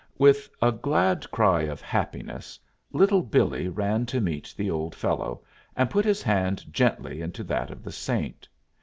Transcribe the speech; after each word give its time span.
]With 0.17 0.49
a 0.63 0.71
glad 0.71 1.29
cry 1.29 1.61
of 1.61 1.79
happiness, 1.79 2.59
Little 2.91 3.21
Billee 3.21 3.67
ran 3.67 4.07
to 4.07 4.19
meet 4.19 4.51
the 4.57 4.67
old 4.71 4.95
fellow, 4.95 5.43
and 5.75 5.91
put 5.91 6.05
his 6.05 6.23
hand 6.23 6.65
gently 6.73 7.21
into 7.21 7.43
that 7.43 7.69
of 7.69 7.83
the 7.83 7.91
saint. 7.91 8.49